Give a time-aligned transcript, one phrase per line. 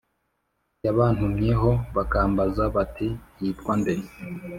[0.85, 3.07] Yabantumyeho bakambaza bati
[3.41, 3.93] yitwa nde